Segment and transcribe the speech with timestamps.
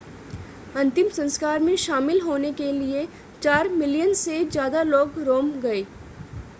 [0.75, 3.07] अंतिम संस्कार में शामिल होने के लिए
[3.41, 5.85] चार मिलियन से ज़्यादा लोग रोम गए